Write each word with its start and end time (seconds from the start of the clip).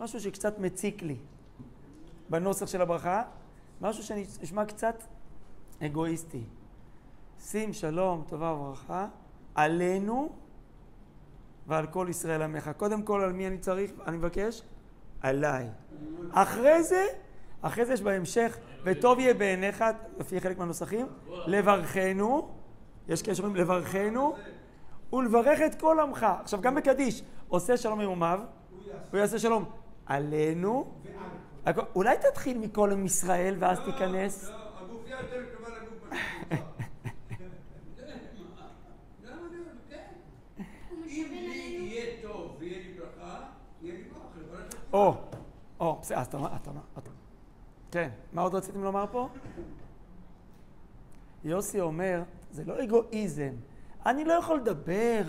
משהו 0.00 0.20
שקצת 0.20 0.58
מציק 0.58 1.02
לי 1.02 1.16
בנוסח 2.30 2.66
של 2.66 2.82
הברכה, 2.82 3.22
משהו 3.80 4.02
שנשמע 4.02 4.64
קצת 4.64 5.02
אגואיסטי. 5.82 6.42
שים 7.40 7.72
שלום, 7.72 8.24
טובה 8.28 8.52
וברכה, 8.52 9.06
עלינו 9.54 10.32
ועל 11.66 11.86
כל 11.86 12.06
ישראל 12.10 12.42
עמך. 12.42 12.70
קודם 12.76 13.02
כל, 13.02 13.20
על 13.20 13.32
מי 13.32 13.46
אני 13.46 13.58
צריך, 13.58 13.90
אני 14.06 14.16
מבקש? 14.16 14.62
עליי. 15.20 15.68
אחרי 16.32 16.82
זה, 16.82 17.06
אחרי 17.62 17.86
זה 17.86 17.92
יש 17.92 18.02
בהמשך, 18.02 18.58
וטוב 18.84 19.18
יהיה 19.18 19.34
בעיניך, 19.34 19.84
לפי 20.18 20.40
חלק 20.40 20.58
מהנוסחים, 20.58 21.06
לברכנו, 21.46 22.48
יש 23.08 23.22
כאלה 23.22 23.34
שאומרים 23.34 23.56
לברכנו, 23.56 24.36
ולברך 25.12 25.60
את 25.66 25.80
כל 25.80 26.00
עמך. 26.00 26.26
עכשיו, 26.40 26.60
גם 26.60 26.74
בקדיש, 26.74 27.22
עושה 27.48 27.76
שלום 27.76 28.00
עם 28.00 28.08
אומיו, 28.08 28.40
הוא 29.10 29.18
יעשה 29.18 29.38
שלום 29.38 29.64
עלינו. 30.10 30.92
אולי 31.94 32.16
תתחיל 32.18 32.58
מכל 32.58 32.92
עם 32.92 33.06
ישראל 33.06 33.56
ואז 33.58 33.78
תיכנס. 33.84 34.48
לא, 34.48 34.56
הגופייה 34.80 35.16
יותר 35.20 35.44
קרובה 35.54 35.70
לגוף 35.76 36.10
או, 44.92 45.14
או, 45.80 45.98
בסדר, 46.00 46.18
אז 46.18 46.26
אתה 46.26 46.36
אומר, 46.36 46.48
אתה 46.56 46.70
אומר, 46.70 46.80
כן, 47.90 48.08
מה 48.32 48.42
עוד 48.42 48.54
רציתם 48.54 48.82
לומר 48.82 49.04
פה? 49.12 49.28
יוסי 51.44 51.80
אומר, 51.80 52.22
זה 52.50 52.64
לא 52.64 52.84
אגואיזם. 52.84 53.52
אני 54.06 54.24
לא 54.24 54.32
יכול 54.32 54.56
לדבר 54.56 55.22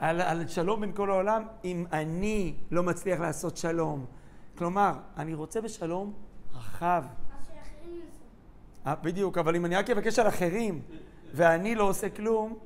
על, 0.00 0.20
על 0.20 0.48
שלום 0.48 0.80
בין 0.80 0.92
כל 0.92 1.10
העולם 1.10 1.42
אם 1.64 1.84
אני 1.92 2.54
לא 2.70 2.82
מצליח 2.82 3.20
לעשות 3.20 3.56
שלום. 3.56 4.06
כלומר, 4.58 4.92
אני 5.16 5.34
רוצה 5.34 5.60
בשלום 5.60 6.12
רחב. 6.54 7.04
אה, 8.86 8.94
בדיוק, 8.94 9.38
אבל 9.38 9.56
אם 9.56 9.64
אני 9.64 9.76
רק 9.76 9.90
אבקש 9.90 10.18
על 10.18 10.28
אחרים 10.28 10.82
ואני 11.34 11.74
לא 11.74 11.88
עושה 11.88 12.10
כלום, 12.10 12.58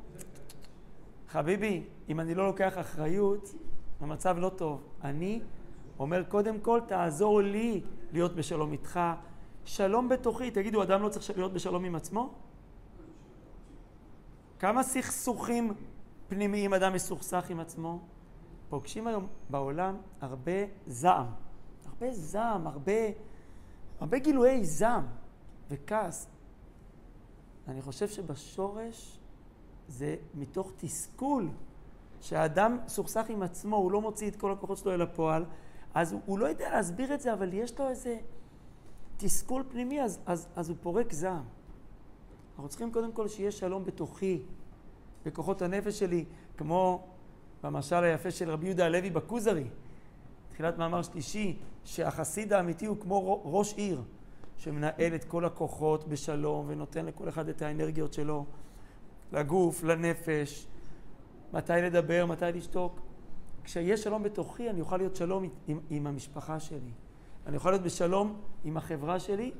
חביבי, 1.29 1.83
אם 2.09 2.21
אני 2.21 2.35
לא 2.35 2.47
לוקח 2.47 2.79
אחריות, 2.79 3.55
המצב 4.01 4.37
לא 4.39 4.49
טוב. 4.49 4.83
אני 5.05 5.41
אומר, 5.99 6.23
קודם 6.29 6.61
כל, 6.61 6.81
תעזור 6.87 7.43
לי 7.43 7.81
להיות 8.13 8.37
בשלום 8.37 8.73
איתך. 8.73 9.01
שלום 9.65 10.09
בתוכי. 10.09 10.51
תגידו, 10.51 10.83
אדם 10.83 11.03
לא 11.03 11.09
צריך 11.09 11.39
להיות 11.39 11.53
בשלום 11.53 11.85
עם 11.85 11.95
עצמו? 11.95 12.35
כמה 14.59 14.83
סכסוכים 14.83 15.73
פנימיים 16.29 16.75
אדם 16.75 16.93
מסוכסך 16.93 17.51
עם 17.51 17.61
עצמו? 17.61 18.01
פוגשים 18.69 19.07
היום 19.07 19.27
בעולם 19.51 19.97
הרבה 20.21 20.53
זעם. 20.87 21.27
הרבה 21.87 22.11
זעם, 22.13 22.67
הרבה, 22.67 22.93
הרבה 24.01 24.19
גילויי 24.19 24.65
זעם 24.65 25.07
וכעס. 25.71 26.29
אני 27.69 27.83
חושב 27.83 28.09
שבשורש 28.09 29.19
זה 29.89 30.17
מתוך 30.35 30.73
תסכול 30.77 31.49
שהאדם 32.21 32.79
סוכסך 32.89 33.27
עם 33.29 33.43
עצמו, 33.43 33.77
הוא 33.77 33.93
לא 33.93 34.01
מוציא 34.01 34.29
את 34.29 34.37
כל 34.37 34.53
הכוחות 34.53 34.79
שלו 34.79 34.95
אל 34.95 35.03
הפועל, 35.03 35.45
אז 35.95 36.13
הוא, 36.13 36.21
הוא 36.27 36.39
לא 36.39 36.47
יודע 36.47 36.71
להסביר 36.71 37.15
את 37.15 37.21
זה, 37.21 37.33
אבל 37.33 37.53
יש 37.53 37.79
לו 37.79 37.89
איזה 37.89 38.19
תסכול 39.17 39.65
פנימי, 39.69 40.03
אז, 40.03 40.21
אז, 40.27 40.49
אז 40.57 40.69
הוא 40.69 40.77
פורק 40.81 41.13
זעם. 41.13 41.45
אנחנו 42.53 42.69
צריכים 42.69 42.93
קודם 42.93 43.13
כל 43.13 43.29
שיהיה 43.29 43.51
שלום 43.51 43.85
בתוכי, 43.85 44.43
בכוחות 45.27 45.63
הנפש 45.63 45.99
שלי, 45.99 46.25
כמו 46.57 47.07
במשל 47.63 48.05
היפה 48.05 48.31
של 48.31 48.51
רבי 48.51 48.67
יהודה 48.67 48.87
הלוי 48.87 49.11
בכוזרי, 49.11 49.65
תחילת 50.49 50.79
מאמר 50.79 51.03
שלישי, 51.03 51.59
שהחסיד 51.85 52.53
האמיתי 52.53 52.87
הוא 52.87 52.97
כמו 53.01 53.43
ראש 53.45 53.75
עיר, 53.75 54.03
שמנהל 54.57 55.15
את 55.15 55.25
כל 55.25 55.45
הכוחות 55.45 56.09
בשלום 56.09 56.65
ונותן 56.69 57.07
לכל 57.07 57.29
אחד 57.29 57.49
את 57.49 57.63
האנרגיות 57.63 58.13
שלו, 58.13 58.45
לגוף, 59.33 59.83
לנפש, 59.83 60.67
מתי 61.53 61.73
לדבר, 61.73 62.27
מתי 62.27 62.45
לשתוק. 62.55 63.01
כשיש 63.65 64.03
שלום 64.03 64.23
בתוכי, 64.23 64.71
אני 64.71 64.81
אוכל 64.81 64.97
להיות 64.97 65.17
שלום 65.17 65.49
עם, 65.69 65.81
עם 65.91 66.07
המשפחה 66.07 66.61
שלי. 66.61 66.91
אני 67.47 67.57
יכול 67.57 67.73
להיות 67.73 67.83
בשלום 67.83 68.41
עם 68.65 68.77
החברה 68.77 69.21
שלי, 69.21 69.53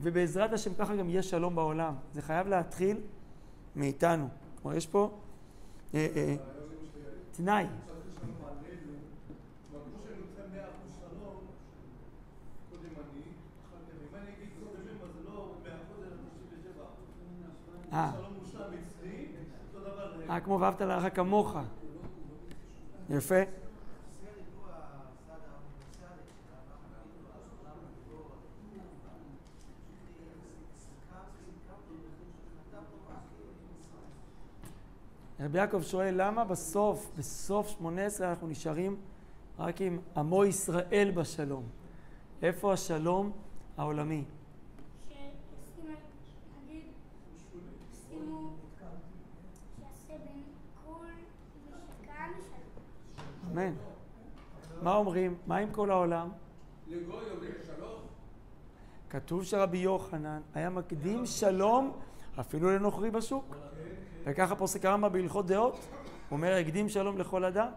ובעזרת 0.00 0.52
השם 0.52 0.74
ככה 0.74 0.96
גם 0.96 1.10
יהיה 1.10 1.22
שלום 1.22 1.54
בעולם. 1.54 1.94
זה 2.12 2.22
חייב 2.22 2.48
להתחיל 2.48 3.00
מאיתנו. 3.76 4.28
כלומר, 4.62 4.76
יש 4.76 4.86
פה 4.86 5.10
אה, 5.94 6.08
אה, 6.16 6.36
תנאי. 7.32 7.66
אה. 17.92 18.10
אה, 20.30 20.40
כמו 20.40 20.60
ואהבת 20.60 20.80
לרעך 20.80 21.16
כמוך. 21.16 21.56
יפה. 23.10 23.59
רבי 35.40 35.58
יעקב 35.58 35.82
שואל 35.82 36.14
למה 36.16 36.44
בסוף, 36.44 37.10
בסוף 37.18 37.68
שמונה 37.68 38.06
עשרה 38.06 38.30
אנחנו 38.30 38.48
נשארים 38.48 38.96
רק 39.58 39.80
עם 39.80 39.98
עמו 40.16 40.44
ישראל 40.44 41.12
בשלום. 41.14 41.64
איפה 42.42 42.72
השלום 42.72 43.32
העולמי? 43.76 44.24
אמן. 53.52 53.74
מה 54.82 54.96
אומרים? 54.96 55.34
מה 55.46 55.56
עם 55.56 55.72
כל 55.72 55.90
העולם? 55.90 56.28
לגוי 56.88 57.30
אומרים 57.30 57.52
שלום. 57.66 58.00
כתוב 59.10 59.44
שרבי 59.44 59.78
יוחנן 59.78 60.40
היה 60.54 60.70
מקדים 60.70 61.26
שלום 61.26 61.92
אפילו 62.40 62.70
לנוכרי 62.70 63.10
בשוק. 63.10 63.56
וככה 64.30 64.56
פוסק 64.56 64.84
הרמב"ם 64.84 65.12
בהלכות 65.12 65.46
דעות, 65.46 65.72
הוא 65.72 66.36
אומר, 66.36 66.56
הקדים 66.56 66.88
שלום 66.88 67.18
לכל 67.18 67.44
אדם. 67.44 67.68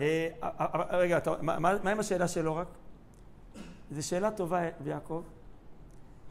אה, 0.00 0.28
אה, 0.42 0.50
אה, 0.60 0.96
רגע, 0.96 1.18
מה 1.42 1.90
עם 1.90 2.00
השאלה 2.00 2.28
שלו 2.28 2.56
רק? 2.56 2.66
זו 3.90 4.08
שאלה 4.08 4.30
טובה, 4.30 4.60
יעקב. 4.86 5.22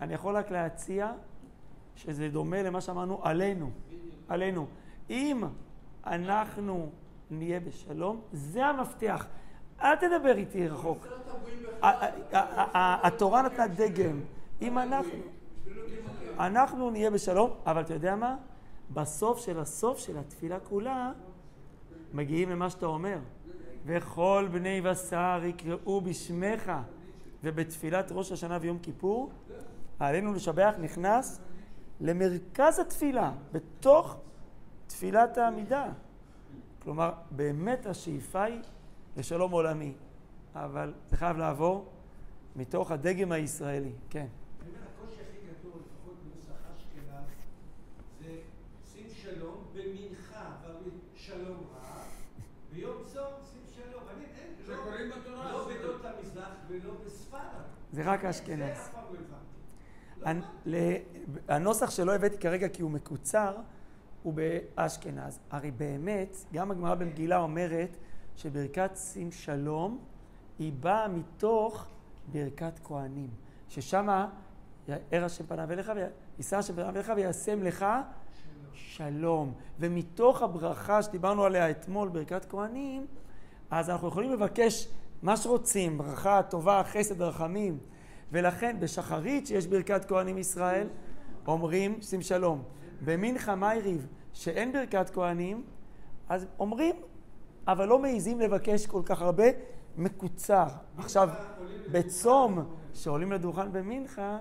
אני 0.01 0.13
יכול 0.13 0.37
רק 0.37 0.51
להציע 0.51 1.11
שזה 1.95 2.29
דומה 2.29 2.63
למה 2.63 2.81
שאמרנו 2.81 3.19
עלינו. 3.23 3.71
עלינו. 4.27 4.67
אם 5.09 5.43
אנחנו 6.07 6.89
נהיה 7.31 7.59
בשלום, 7.59 8.21
זה 8.33 8.65
המפתח. 8.65 9.25
אל 9.81 9.95
תדבר 9.95 10.37
איתי 10.37 10.67
רחוק. 10.67 11.07
התורה 13.03 13.41
נתנה 13.41 13.67
דגם. 13.67 14.19
אם 14.61 14.77
אנחנו... 14.77 15.19
אנחנו 16.39 16.89
נהיה 16.89 17.11
בשלום, 17.11 17.53
אבל 17.65 17.81
אתה 17.81 17.93
יודע 17.93 18.15
מה? 18.15 18.35
בסוף 18.93 19.39
של 19.39 19.59
הסוף 19.59 19.99
של 19.99 20.17
התפילה 20.17 20.59
כולה, 20.59 21.11
מגיעים 22.13 22.49
למה 22.49 22.69
שאתה 22.69 22.85
אומר. 22.85 23.17
וכל 23.85 24.47
בני 24.51 24.81
בשר 24.81 25.41
יקראו 25.45 26.01
בשמך, 26.01 26.71
ובתפילת 27.43 28.11
ראש 28.11 28.31
השנה 28.31 28.57
ויום 28.61 28.79
כיפור, 28.79 29.31
עלינו 29.99 30.33
לשבח 30.33 30.73
נכנס 30.79 31.41
למרכז 32.01 32.79
התפילה, 32.79 33.31
בתוך 33.51 34.17
תפילת 34.87 35.37
העמידה. 35.37 35.85
כלומר, 36.83 37.11
באמת 37.31 37.85
השאיפה 37.85 38.43
היא 38.43 38.61
לשלום 39.17 39.51
עולמי, 39.51 39.93
אבל 40.55 40.93
זה 41.09 41.17
חייב 41.17 41.37
לעבור 41.37 41.85
מתוך 42.55 42.91
הדגם 42.91 43.31
הישראלי, 43.31 43.91
כן. 44.09 44.27
הקושי 44.59 45.21
הכי 45.21 45.37
גדול, 45.37 45.81
לפחות 45.85 46.15
בנוסח 46.23 46.61
אשכנז, 46.77 47.29
זה 48.21 48.37
שים 48.93 49.07
שלום 49.09 49.55
במנחה, 49.73 50.55
שלום 51.15 51.57
רע, 51.73 52.03
ביום 52.73 52.95
צום 53.13 53.33
שים 53.51 53.61
שלום. 53.75 54.03
אני 54.15 54.25
אין, 54.25 54.53
שקוראים 54.65 55.09
בתורה. 55.09 55.51
לא 55.51 55.67
בדות 55.69 56.05
המזרח 56.05 56.53
ולא 56.67 56.93
בספרד. 57.05 57.41
זה 58.03 58.09
רק 58.09 58.25
אשכנז. 58.25 58.91
הנוסח 61.47 61.89
שלא 61.89 62.15
הבאתי 62.15 62.37
כרגע 62.37 62.69
כי 62.69 62.81
הוא 62.81 62.91
מקוצר, 62.91 63.55
הוא 64.23 64.33
באשכנז. 64.33 65.39
הרי 65.51 65.71
באמת, 65.71 66.35
גם 66.53 66.71
הגמרא 66.71 66.95
במגילה 66.95 67.37
אומרת 67.37 67.97
שברכת 68.35 68.91
שים 68.95 69.31
שלום 69.31 69.99
היא 70.59 70.73
באה 70.79 71.07
מתוך 71.07 71.85
ברכת 72.31 72.79
כהנים, 72.83 73.29
ששם 73.69 74.25
יאר 74.87 75.25
השם 75.25 75.45
פניו 75.45 75.71
אליך, 75.71 75.91
ויישא 75.95 76.57
השם 76.57 76.73
פניו 76.73 76.89
אליך 76.89 77.11
וישם 77.15 77.63
לך 77.63 77.85
שלום. 78.73 79.53
ומתוך 79.79 80.41
הברכה 80.41 81.03
שדיברנו 81.03 81.43
עליה 81.43 81.69
אתמול, 81.69 82.09
ברכת 82.09 82.45
כהנים, 82.45 83.07
אז 83.71 83.89
אנחנו 83.89 84.07
יכולים 84.07 84.33
לבקש 84.33 84.87
מה 85.21 85.37
שרוצים, 85.37 85.97
ברכה, 85.97 86.41
טובה, 86.43 86.81
חסד, 86.83 87.21
רחמים. 87.21 87.77
ולכן 88.31 88.79
בשחרית 88.79 89.47
שיש 89.47 89.67
ברכת 89.67 90.05
כהנים 90.05 90.37
ישראל, 90.37 90.87
אומרים 91.47 92.01
שים 92.01 92.21
שלום. 92.21 92.63
במנחה 93.05 93.55
מייריב 93.55 94.07
שאין 94.33 94.71
ברכת 94.71 95.09
כהנים, 95.09 95.63
אז 96.29 96.45
אומרים, 96.59 96.95
אבל 97.67 97.87
לא 97.87 97.99
מעיזים 97.99 98.39
לבקש 98.39 98.87
כל 98.87 99.01
כך 99.05 99.21
הרבה, 99.21 99.45
מקוצר. 99.97 100.67
עכשיו, 100.97 101.29
בצום, 101.91 102.59
שעולים 102.93 103.31
לדוכן 103.31 103.71
במנחה, 103.71 104.37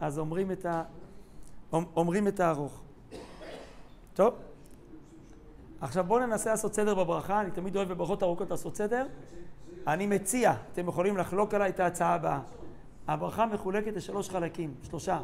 אז 0.00 0.18
אומרים 0.18 0.52
את, 0.52 0.66
ה... 0.66 0.82
אומרים 1.72 2.28
את 2.28 2.40
הארוך. 2.40 2.82
טוב? 4.14 4.34
עכשיו 5.80 6.04
בואו 6.04 6.26
ננסה 6.26 6.50
לעשות 6.50 6.74
סדר 6.74 6.94
בברכה, 6.94 7.40
אני 7.40 7.50
תמיד 7.50 7.76
אוהב 7.76 7.88
בברכות 7.88 8.22
ארוכות 8.22 8.50
לעשות 8.50 8.76
סדר. 8.76 9.06
אני 9.86 10.06
מציע, 10.06 10.54
אתם 10.72 10.88
יכולים 10.88 11.16
לחלוק 11.16 11.54
עליי 11.54 11.70
את 11.70 11.80
ההצעה 11.80 12.14
הבאה. 12.14 12.40
הברכה 13.08 13.46
מחולקת 13.46 13.96
לשלוש 13.96 14.30
חלקים, 14.30 14.74
שלושה. 14.82 15.20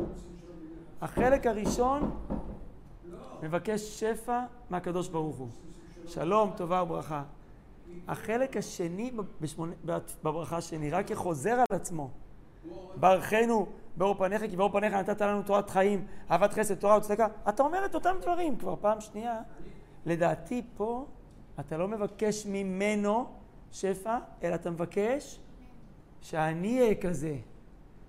החלק 1.01 1.47
הראשון 1.47 2.11
מבקש 3.43 4.01
שפע 4.01 4.41
מהקדוש 4.71 5.09
ברוך 5.09 5.37
הוא. 5.37 5.49
שלום, 6.07 6.51
טובה 6.57 6.83
וברכה. 6.83 7.23
החלק 8.09 8.57
השני 8.57 9.13
בברכה 10.23 10.57
השני 10.57 10.91
רק 10.91 11.13
חוזר 11.13 11.53
על 11.53 11.77
עצמו. 11.77 12.11
ברכנו 13.01 13.67
באור 13.97 14.15
פניך, 14.15 14.43
כי 14.51 14.57
באור 14.57 14.73
פניך 14.73 14.95
נתת 14.95 15.21
לנו 15.21 15.43
תורת 15.43 15.71
חיים, 15.71 16.07
אהבת 16.31 16.53
חסד, 16.53 16.75
תורה 16.75 16.97
וצדקה. 16.97 17.27
אתה 17.49 17.63
אומר 17.63 17.87
את 17.87 17.95
אותם 17.95 18.17
דברים 18.23 18.57
כבר 18.57 18.77
פעם 18.81 19.01
שנייה. 19.01 19.41
לדעתי 20.07 20.63
פה 20.77 21.07
אתה 21.61 21.77
לא 21.77 21.89
מבקש 21.89 22.47
ממנו 22.47 23.27
שפע, 23.73 24.19
אלא 24.43 24.55
אתה 24.55 24.71
מבקש 24.71 25.41
שאני 26.21 26.81
אהיה 26.81 26.95
כזה. 26.95 27.37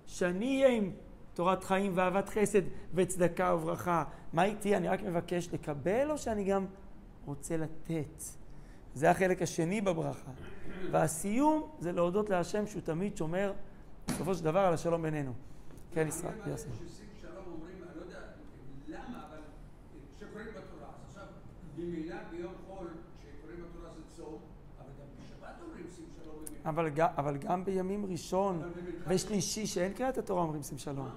שאני 0.06 0.64
אהיה 0.64 0.78
עם 0.78 0.92
תורת 1.34 1.64
חיים 1.64 1.92
ואהבת 1.96 2.30
חסד 2.30 2.62
וצדקה 2.94 3.56
וברכה. 3.56 4.04
מה 4.34 4.44
איתי? 4.44 4.76
אני 4.76 4.88
רק 4.88 5.02
מבקש 5.02 5.50
לקבל 5.54 6.12
או 6.12 6.18
שאני 6.18 6.44
גם 6.44 6.66
רוצה 7.26 7.58
לתת? 7.58 8.24
זה 8.94 9.12
החלק 9.12 9.42
השני 9.42 9.82
בברכה. 9.82 10.32
והסיום 10.92 11.70
זה 11.80 11.92
להודות 11.92 12.30
להשם 12.30 12.68
שהוא 12.68 12.82
תמיד 12.82 13.18
שומר 13.18 13.54
בסופו 14.08 14.36
של 14.36 14.44
דבר 14.44 14.60
על 14.60 14.74
השלום 14.74 15.02
בינינו. 15.02 15.34
כן, 15.92 16.08
ישראל, 16.08 16.34
יוסי. 16.48 16.70
ממילא 21.78 22.16
ביום 22.32 22.54
חול, 22.68 22.88
שקוראים 23.22 23.60
בתורה 23.64 23.90
זה 23.94 24.02
צום, 24.16 24.40
אבל 24.80 24.90
גם 25.00 25.06
בשבת 25.20 25.62
אומרים 25.62 25.86
שים 25.96 26.06
שלום. 26.24 26.57
אבל, 26.68 26.90
אבל 27.18 27.38
גם 27.38 27.66
בימים 27.66 28.06
ראשון 28.06 28.62
ושלישי, 29.08 29.68
שאין 29.68 29.94
קריאת 29.94 30.18
התורה, 30.18 30.42
אומרים 30.42 30.64
שים 30.64 30.78
שלום. 30.78 31.10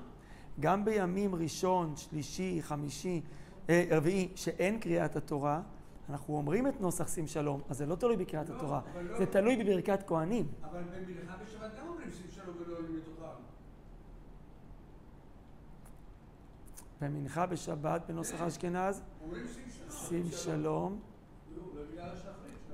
גם 0.60 0.84
בימים 0.84 1.34
ראשון, 1.34 1.96
שלישי, 1.96 2.58
חמישי, 2.62 3.22
אה, 3.68 3.84
רביעי, 3.90 4.28
שאין 4.34 4.80
קריאת 4.80 5.16
התורה, 5.16 5.62
אנחנו 6.08 6.36
אומרים 6.36 6.66
את 6.66 6.80
נוסח 6.80 7.08
שים 7.08 7.26
שלום, 7.26 7.60
אז 7.68 7.78
זה 7.78 7.86
לא 7.86 7.94
תלוי 7.94 8.16
בקריאת 8.16 8.48
לא, 8.48 8.54
התורה, 8.56 8.80
לא, 9.02 9.18
זה 9.18 9.26
תלוי 9.26 9.64
בברכת 9.64 10.02
כהנים. 10.06 10.48
אבל 10.62 10.82
במנחה 10.82 11.36
בשבת 11.44 11.70
גם 11.80 11.88
אומרים 11.88 12.10
שים 12.10 12.30
שלום 12.30 12.56
ולא 12.60 12.76
עולים 12.76 12.96
מתוכם. 12.96 13.26
במנחה 17.00 17.46
בשבת 17.46 18.02
בנוסח 18.08 18.40
אשכנז, 18.40 19.02
שים 19.90 20.24
שלום. 20.30 21.00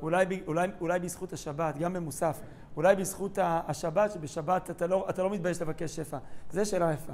אולי, 0.03 0.25
אולי, 0.47 0.69
אולי 0.81 0.99
בזכות 0.99 1.33
השבת, 1.33 1.79
גם 1.79 1.93
במוסף. 1.93 2.41
אולי 2.77 2.97
בזכות 2.97 3.39
השבת, 3.43 4.13
שבשבת 4.13 4.71
אתה 4.71 4.87
לא, 4.87 5.07
אתה 5.11 5.23
לא 5.23 5.31
מתבייש 5.31 5.63
לבקש 5.63 5.97
שפע. 5.97 6.19
זו 6.51 6.67
שאלה 6.67 6.93
יפה. 6.93 7.13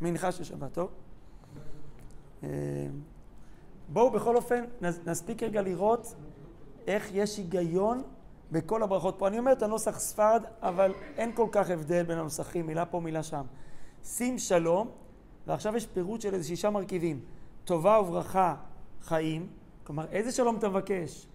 מנחה 0.00 0.32
של 0.32 0.44
שבת, 0.44 0.72
טוב? 0.72 0.90
אה, 2.44 2.48
בואו 3.88 4.10
בכל 4.10 4.36
אופן 4.36 4.64
נספיק 5.06 5.42
רגע 5.42 5.62
לראות 5.62 6.14
איך 6.86 7.08
יש 7.12 7.38
היגיון 7.38 8.02
בכל 8.52 8.82
הברכות 8.82 9.14
פה. 9.18 9.28
אני 9.28 9.38
אומר 9.38 9.52
את 9.52 9.62
הנוסח 9.62 9.98
ספרד, 9.98 10.42
אבל 10.60 10.94
אין 11.16 11.32
כל 11.34 11.46
כך 11.52 11.70
הבדל 11.70 12.02
בין 12.02 12.18
הנוסחים, 12.18 12.66
מילה 12.66 12.86
פה, 12.86 13.00
מילה 13.00 13.22
שם. 13.22 13.42
שים 14.04 14.38
שלום, 14.38 14.90
ועכשיו 15.46 15.76
יש 15.76 15.86
פירוט 15.86 16.20
של 16.20 16.34
איזה 16.34 16.48
שישה 16.48 16.70
מרכיבים. 16.70 17.20
טובה 17.64 18.00
וברכה, 18.00 18.54
חיים. 19.02 19.46
כלומר, 19.84 20.06
איזה 20.12 20.32
שלום 20.32 20.56
אתה 20.56 20.68
מבקש? 20.68 21.26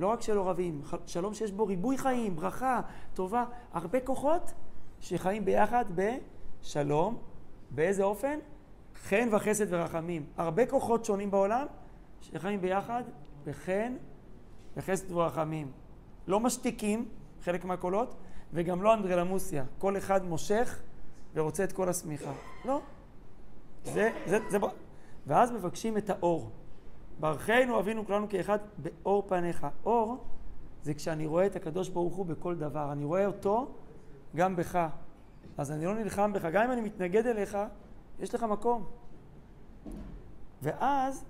לא 0.00 0.06
רק 0.06 0.22
שלא 0.22 0.48
רבים, 0.48 0.82
שלום 1.06 1.34
שיש 1.34 1.52
בו 1.52 1.66
ריבוי 1.66 1.98
חיים, 1.98 2.36
ברכה, 2.36 2.80
טובה, 3.14 3.44
הרבה 3.72 4.00
כוחות 4.00 4.52
שחיים 5.00 5.44
ביחד 5.44 5.84
בשלום. 5.94 7.18
באיזה 7.70 8.02
אופן? 8.02 8.38
חן 8.94 9.28
וחסד 9.32 9.66
ורחמים. 9.68 10.26
הרבה 10.36 10.66
כוחות 10.66 11.04
שונים 11.04 11.30
בעולם 11.30 11.66
שחיים 12.20 12.60
ביחד 12.60 13.02
בחן 13.44 13.94
וחסד 14.76 15.12
ורחמים. 15.12 15.72
לא 16.26 16.40
משתיקים 16.40 17.08
חלק 17.42 17.64
מהקולות, 17.64 18.14
וגם 18.52 18.82
לא 18.82 18.94
אנדרלמוסיה. 18.94 19.64
כל 19.78 19.96
אחד 19.96 20.24
מושך 20.24 20.80
ורוצה 21.34 21.64
את 21.64 21.72
כל 21.72 21.88
השמיכה. 21.88 22.32
לא. 22.64 22.80
זה, 23.84 24.10
זה, 24.26 24.38
זה, 24.48 24.58
ואז 25.26 25.52
מבקשים 25.52 25.96
את 25.96 26.10
האור. 26.10 26.50
ברכנו 27.20 27.78
אבינו 27.78 28.06
כולנו 28.06 28.28
כאחד 28.28 28.58
באור 28.78 29.24
פניך. 29.28 29.66
אור 29.84 30.24
זה 30.82 30.94
כשאני 30.94 31.26
רואה 31.26 31.46
את 31.46 31.56
הקדוש 31.56 31.88
ברוך 31.88 32.14
הוא 32.14 32.26
בכל 32.26 32.56
דבר. 32.56 32.92
אני 32.92 33.04
רואה 33.04 33.26
אותו 33.26 33.68
גם 34.36 34.56
בך. 34.56 34.88
אז 35.58 35.72
אני 35.72 35.84
לא 35.84 35.94
נלחם 35.94 36.32
בך. 36.32 36.44
גם 36.44 36.64
אם 36.64 36.72
אני 36.72 36.80
מתנגד 36.80 37.26
אליך, 37.26 37.58
יש 38.20 38.34
לך 38.34 38.42
מקום. 38.42 38.84
ואז 40.62 41.24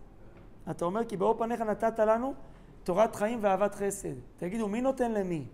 אתה 0.70 0.84
אומר 0.84 1.04
כי 1.04 1.16
באור 1.16 1.38
פניך 1.38 1.60
נתת 1.60 1.98
לנו 1.98 2.34
תורת 2.84 3.16
חיים 3.16 3.38
ואהבת 3.42 3.74
חסד. 3.74 4.14
תגידו, 4.36 4.68
מי 4.68 4.80
נותן 4.80 5.12
למי? 5.12 5.44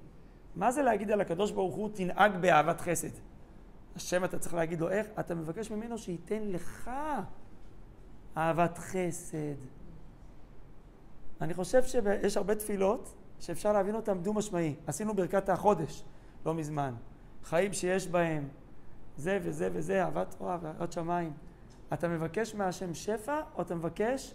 מה 0.57 0.73
זה 0.73 0.83
להגיד 0.83 1.11
על 1.11 1.21
הקדוש 1.21 1.51
ברוך 1.51 1.75
הוא 1.75 1.91
תנהג 1.95 2.37
באהבת 2.41 2.81
חסד? 2.81 3.09
השם 3.97 4.25
אתה 4.25 4.39
צריך 4.39 4.55
להגיד 4.55 4.81
לו 4.81 4.89
איך? 4.89 5.07
אתה 5.21 5.35
מבקש 5.35 5.71
ממנו 5.71 5.99
שייתן 5.99 6.43
לך 6.43 6.91
אהבת 8.37 8.79
חסד. 8.79 9.78
אני 11.41 11.55
חושב 11.55 11.83
שיש 11.83 12.37
הרבה 12.37 12.55
תפילות 12.55 13.15
שאפשר 13.41 13.73
להבין 13.73 13.95
אותן 13.95 14.19
דו-משמעי. 14.19 14.75
עשינו 14.87 15.15
ברכת 15.15 15.49
החודש 15.49 16.05
לא 16.47 16.55
מזמן. 16.55 16.95
חיים 17.45 17.73
שיש 17.73 18.09
בהם 18.09 18.49
זה 19.17 19.39
וזה 19.43 19.69
וזה, 19.73 20.05
אהבת 20.05 20.35
תורה 20.39 20.59
ואהבת 20.63 20.93
שמיים. 20.93 21.33
אתה 21.93 22.09
מבקש 22.09 22.55
מהשם 22.55 22.95
שפע, 22.95 23.41
או 23.57 23.63
אתה 23.63 23.75
מבקש 23.75 24.35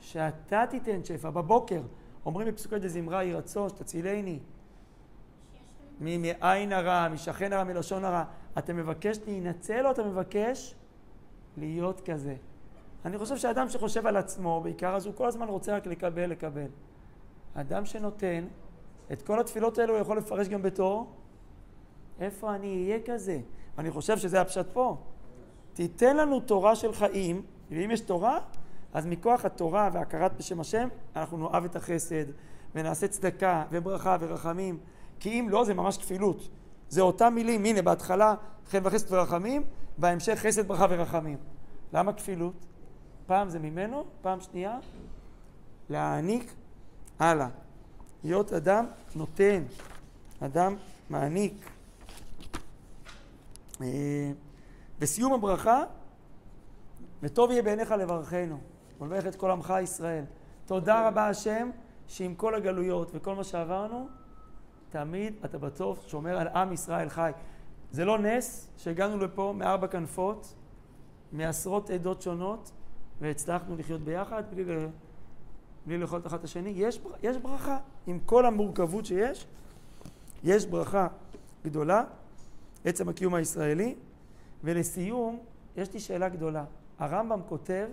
שאתה 0.00 0.64
תיתן 0.70 1.04
שפע. 1.04 1.30
בבוקר 1.30 1.82
אומרים 2.26 2.48
בפסוקי 2.48 2.78
דזמרה, 2.78 3.24
יהי 3.24 3.34
רצון 3.34 3.68
שתצילני 3.68 4.38
מעין 6.00 6.72
הרע, 6.72 7.08
משכן 7.08 7.52
הרע, 7.52 7.64
מלשון 7.64 8.04
הרע. 8.04 8.24
אתה 8.58 8.72
מבקש 8.72 9.18
להינצל 9.26 9.86
או 9.86 9.90
אתה 9.90 10.02
מבקש 10.02 10.74
להיות 11.56 12.00
כזה? 12.10 12.34
אני 13.04 13.18
חושב 13.18 13.36
שאדם 13.36 13.68
שחושב 13.68 14.06
על 14.06 14.16
עצמו, 14.16 14.60
בעיקר 14.60 14.96
אז 14.96 15.06
הוא 15.06 15.14
כל 15.14 15.28
הזמן 15.28 15.48
רוצה 15.48 15.76
רק 15.76 15.86
לקבל, 15.86 16.30
לקבל. 16.30 16.66
אדם 17.54 17.84
שנותן, 17.84 18.44
את 19.12 19.22
כל 19.22 19.40
התפילות 19.40 19.78
האלו 19.78 19.94
הוא 19.94 20.00
יכול 20.00 20.18
לפרש 20.18 20.48
גם 20.48 20.62
בתור, 20.62 21.12
איפה 22.20 22.54
אני 22.54 22.84
אהיה 22.84 22.98
כזה? 23.06 23.40
אני 23.78 23.90
חושב 23.90 24.18
שזה 24.18 24.40
הפשט 24.40 24.66
פה. 24.72 24.96
תיתן 25.72 26.16
לנו 26.16 26.40
תורה 26.40 26.76
של 26.76 26.92
חיים, 26.92 27.42
ואם 27.70 27.90
יש 27.90 28.00
תורה, 28.00 28.38
אז 28.92 29.06
מכוח 29.06 29.44
התורה 29.44 29.90
והכרת 29.92 30.36
בשם 30.36 30.60
השם, 30.60 30.88
אנחנו 31.16 31.38
נאהב 31.38 31.64
את 31.64 31.76
החסד, 31.76 32.24
ונעשה 32.74 33.08
צדקה 33.08 33.64
וברכה 33.70 34.16
ורחמים. 34.20 34.78
כי 35.20 35.40
אם 35.40 35.48
לא, 35.48 35.64
זה 35.64 35.74
ממש 35.74 35.98
כפילות. 35.98 36.48
זה 36.88 37.00
אותם 37.00 37.32
מילים, 37.34 37.64
הנה 37.64 37.82
בהתחלה 37.82 38.34
חן 38.70 38.80
וחסד 38.84 39.12
ורחמים, 39.12 39.62
בהמשך 39.98 40.34
חסד, 40.34 40.68
ברכה 40.68 40.86
ורחמים. 40.90 41.38
למה 41.92 42.12
כפילות? 42.12 42.66
פעם 43.28 43.48
זה 43.48 43.58
ממנו, 43.58 44.04
פעם 44.22 44.40
שנייה, 44.40 44.78
להעניק 45.90 46.54
הלאה. 47.18 47.48
להיות 48.24 48.52
אדם 48.52 48.86
נותן, 49.14 49.62
אדם 50.40 50.76
מעניק. 51.10 51.70
אה, 53.80 54.32
בסיום 54.98 55.32
הברכה, 55.32 55.84
וטוב 57.22 57.50
יהיה 57.50 57.62
בעיניך 57.62 57.90
לברכנו, 57.90 58.58
ולברך 59.00 59.26
את 59.26 59.36
כל 59.36 59.50
עמך 59.50 59.74
ישראל. 59.82 60.24
תודה 60.66 61.08
רבה 61.08 61.28
השם, 61.28 61.70
שעם 62.06 62.34
כל 62.34 62.54
הגלויות 62.54 63.10
וכל 63.14 63.34
מה 63.34 63.44
שעברנו, 63.44 64.08
תמיד 64.90 65.34
אתה 65.44 65.58
בטוב 65.58 66.04
שומר 66.06 66.38
על 66.38 66.48
עם 66.48 66.72
ישראל 66.72 67.08
חי. 67.08 67.30
זה 67.90 68.04
לא 68.04 68.18
נס 68.18 68.70
שהגענו 68.76 69.18
לפה 69.18 69.54
מארבע 69.56 69.86
כנפות, 69.86 70.54
מעשרות 71.32 71.90
עדות 71.90 72.22
שונות, 72.22 72.72
והצלחנו 73.20 73.76
לחיות 73.76 74.00
ביחד 74.00 74.42
בלי, 74.50 74.64
בלי 75.86 75.98
לאכול 75.98 76.20
את 76.20 76.26
אחד 76.26 76.38
את 76.38 76.44
השני. 76.44 76.70
יש, 76.70 77.00
יש 77.22 77.36
ברכה, 77.36 77.78
עם 78.06 78.18
כל 78.26 78.46
המורכבות 78.46 79.06
שיש, 79.06 79.46
יש 80.44 80.66
ברכה. 80.66 81.08
גדולה, 81.64 82.04
עצם 82.84 83.08
הקיום 83.08 83.34
הישראלי. 83.34 83.94
ולסיום, 84.64 85.38
יש 85.76 85.92
לי 85.92 86.00
שאלה 86.00 86.28
גדולה. 86.28 86.64
הרמב"ם 86.98 87.40
כותב 87.48 87.88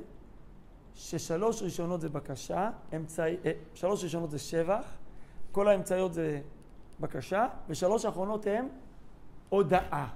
ששלוש 0.96 1.62
ראשונות 1.62 2.02
זה 2.02 2.10
בקשה, 2.10 2.70
אמצעי, 2.96 3.38
אה, 3.46 3.52
שלוש 3.74 4.04
ראשונות 4.04 4.32
זה 4.32 4.40
שבח, 4.40 4.86
כל 5.52 5.68
האמצעיות 5.68 6.14
זה 6.14 6.42
בקשה, 7.00 7.48
ושלוש 7.70 8.06
האחרונות 8.06 8.48
הן 8.48 8.68
הודאה. 9.50 10.08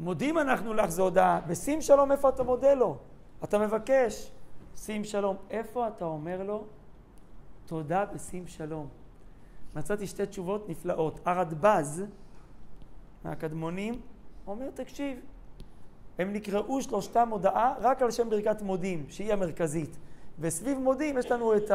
מודים 0.00 0.38
אנחנו 0.38 0.74
לך 0.74 0.90
זה 0.90 1.02
הודאה, 1.02 1.40
ושים 1.46 1.80
שלום 1.80 2.12
איפה 2.12 2.28
אתה 2.28 2.42
מודה 2.42 2.74
לו? 2.74 2.96
אתה 3.44 3.58
מבקש, 3.58 4.32
שים 4.76 5.04
שלום. 5.04 5.36
איפה 5.50 5.88
אתה 5.88 6.04
אומר 6.04 6.42
לו 6.42 6.64
תודה 7.66 8.04
ושים 8.14 8.46
שלום? 8.46 8.88
מצאתי 9.76 10.06
שתי 10.06 10.26
תשובות 10.26 10.68
נפלאות. 10.68 11.20
הרדב"ז 11.24 12.04
מהקדמונים 13.24 14.00
אומר, 14.46 14.70
תקשיב, 14.70 15.18
הם 16.18 16.32
נקראו 16.32 16.82
שלושתם 16.82 17.28
הודעה 17.28 17.74
רק 17.80 18.02
על 18.02 18.10
שם 18.10 18.30
ברכת 18.30 18.62
מודים, 18.62 19.04
שהיא 19.08 19.32
המרכזית. 19.32 19.96
וסביב 20.38 20.78
מודים 20.78 21.18
יש 21.18 21.30
לנו 21.30 21.56
את 21.56 21.70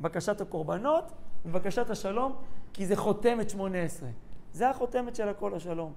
בקשת 0.00 0.40
הקורבנות 0.40 1.12
ובקשת 1.44 1.90
השלום, 1.90 2.36
כי 2.72 2.86
זה 2.86 2.96
חותמת 2.96 3.50
שמונה 3.50 3.78
עשרה. 3.82 4.08
זה 4.52 4.70
החותמת 4.70 5.16
של 5.16 5.28
הכל 5.28 5.54
השלום. 5.54 5.92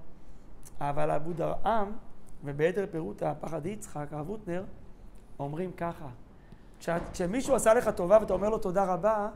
אבל 0.80 1.10
אבו 1.10 1.32
דרעם, 1.32 1.92
וביתר 2.44 2.86
פירוט 2.90 3.22
הפחד 3.22 3.66
יצחק, 3.66 4.06
הרב 4.10 4.28
הוטנר, 4.28 4.64
אומרים 5.38 5.72
ככה, 5.72 6.08
כשמישהו 7.12 7.54
עשה 7.54 7.74
לך 7.74 7.88
טובה 7.88 8.18
ואתה 8.20 8.32
אומר 8.32 8.48
לו 8.48 8.58
תודה 8.58 8.84
רבה, 8.84 9.28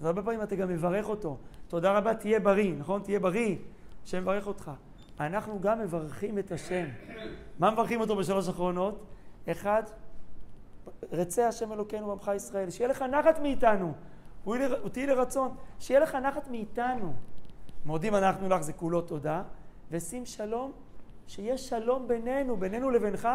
אז 0.00 0.06
הרבה 0.06 0.22
פעמים 0.22 0.42
אתה 0.42 0.56
גם 0.56 0.68
מברך 0.68 1.08
אותו. 1.08 1.36
תודה 1.68 1.92
רבה, 1.98 2.14
תהיה 2.14 2.40
בריא, 2.40 2.74
נכון? 2.78 3.02
תהיה 3.02 3.20
בריא, 3.20 3.56
השם 4.04 4.22
מברך 4.22 4.46
אותך. 4.46 4.70
אנחנו 5.20 5.60
גם 5.60 5.80
מברכים 5.80 6.38
את 6.38 6.52
השם. 6.52 6.86
מה 7.58 7.70
מברכים 7.70 8.00
אותו 8.00 8.16
בשלוש 8.16 8.48
אחרונות? 8.48 9.04
אחד, 9.50 9.82
רצה 11.12 11.48
השם 11.48 11.72
אלוקינו 11.72 12.06
בעמך 12.06 12.30
ישראל, 12.36 12.70
שיהיה 12.70 12.90
לך 12.90 13.02
נחת 13.02 13.38
מאיתנו, 13.38 13.92
הוא 14.44 14.56
תהי 14.92 15.06
לרצון, 15.06 15.54
שיהיה 15.78 16.00
לך 16.00 16.14
נחת 16.14 16.48
מאיתנו. 16.48 17.14
מודים 17.84 18.14
אנחנו 18.14 18.48
לך 18.48 18.62
זה 18.62 18.72
כולו 18.72 19.00
תודה, 19.00 19.42
ושים 19.90 20.26
שלום, 20.26 20.72
שיש 21.26 21.68
שלום 21.68 22.08
בינינו, 22.08 22.56
בינינו 22.56 22.90
לבינך, 22.90 23.28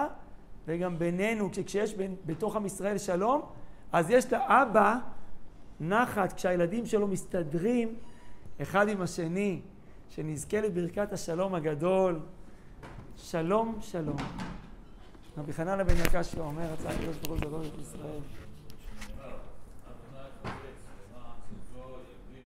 וגם 0.68 1.00
בינינו, 1.00 1.50
כשיש 1.66 1.94
בין, 1.94 2.16
בתוך 2.26 2.56
עם 2.56 2.66
ישראל 2.66 2.98
שלום, 2.98 3.42
אז 3.92 4.10
יש 4.10 4.34
לאבא 4.34 4.98
נחת 5.80 6.34
כשהילדים 6.34 6.86
שלו 6.86 7.08
מסתדרים 7.08 7.96
אחד 8.62 8.90
עם 8.90 9.02
השני. 9.02 9.62
שנזכה 10.16 10.62
לברכת 10.62 11.14
השלום 11.14 11.56
הגדול. 11.56 12.20
שלום, 13.18 13.78
שלום. 13.82 14.18
רבי 15.38 15.54
חנן 15.54 15.84
בן 15.84 15.94
יקשי 16.06 16.40
אומר, 16.40 16.74
הצעה 16.74 16.92
הקדוש 16.92 17.18
ברוך 17.18 17.44
הוא 17.54 17.82
ישראל. 17.82 18.41